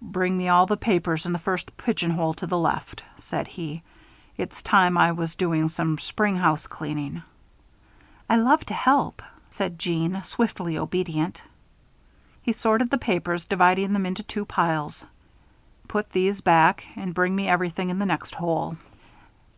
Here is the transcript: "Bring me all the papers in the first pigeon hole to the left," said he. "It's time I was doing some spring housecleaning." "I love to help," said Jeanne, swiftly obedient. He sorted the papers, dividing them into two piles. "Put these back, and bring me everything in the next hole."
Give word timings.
"Bring 0.00 0.38
me 0.38 0.48
all 0.48 0.64
the 0.64 0.78
papers 0.78 1.26
in 1.26 1.34
the 1.34 1.38
first 1.38 1.76
pigeon 1.76 2.12
hole 2.12 2.32
to 2.32 2.46
the 2.46 2.56
left," 2.56 3.02
said 3.18 3.46
he. 3.46 3.82
"It's 4.38 4.62
time 4.62 4.96
I 4.96 5.12
was 5.12 5.34
doing 5.36 5.68
some 5.68 5.98
spring 5.98 6.36
housecleaning." 6.36 7.22
"I 8.30 8.36
love 8.36 8.64
to 8.64 8.72
help," 8.72 9.20
said 9.50 9.78
Jeanne, 9.78 10.22
swiftly 10.24 10.78
obedient. 10.78 11.42
He 12.40 12.54
sorted 12.54 12.88
the 12.88 12.96
papers, 12.96 13.44
dividing 13.44 13.92
them 13.92 14.06
into 14.06 14.22
two 14.22 14.46
piles. 14.46 15.04
"Put 15.86 16.12
these 16.12 16.40
back, 16.40 16.84
and 16.96 17.12
bring 17.12 17.36
me 17.36 17.46
everything 17.46 17.90
in 17.90 17.98
the 17.98 18.06
next 18.06 18.34
hole." 18.36 18.78